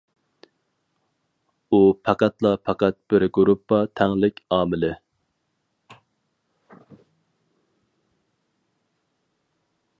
[1.69, 4.91] ئۇ پەقەتلا پەقەت بىر گۇرۇپپا تەڭلىك ئامىلى.